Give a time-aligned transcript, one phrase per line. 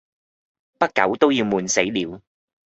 [0.79, 2.21] 不久都要悶死了，